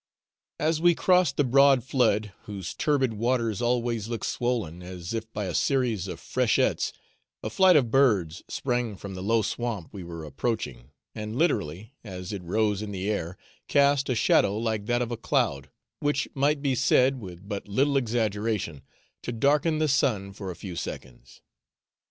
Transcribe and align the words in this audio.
As 0.59 0.81
we 0.81 0.95
crossed 0.95 1.37
the 1.37 1.43
broad 1.43 1.83
flood, 1.83 2.33
whose 2.45 2.73
turbid 2.73 3.13
waters 3.13 3.61
always 3.61 4.07
look 4.07 4.23
swollen 4.23 4.81
as 4.81 5.13
if 5.13 5.31
by 5.31 5.45
a 5.45 5.53
series 5.53 6.07
of 6.07 6.19
freshets, 6.19 6.91
a 7.43 7.51
flight 7.51 7.75
of 7.75 7.91
birds 7.91 8.41
sprang 8.47 8.95
from 8.95 9.13
the 9.13 9.21
low 9.21 9.43
swamp 9.43 9.89
we 9.91 10.03
were 10.03 10.25
approaching, 10.25 10.89
and 11.13 11.35
literally, 11.35 11.93
as 12.03 12.33
it 12.33 12.41
rose 12.41 12.81
in 12.81 12.89
the 12.91 13.11
air, 13.11 13.37
cast 13.67 14.09
a 14.09 14.15
shadow 14.15 14.57
like 14.57 14.87
that 14.87 15.03
of 15.03 15.11
a 15.11 15.17
cloud, 15.17 15.69
which 15.99 16.27
might 16.33 16.63
be 16.63 16.73
said, 16.73 17.19
with 17.19 17.47
but 17.47 17.67
little 17.67 17.95
exaggeration, 17.95 18.81
to 19.21 19.31
darken 19.31 19.77
the 19.77 19.87
sun 19.87 20.33
for 20.33 20.49
a 20.49 20.55
few 20.55 20.75
seconds. 20.75 21.43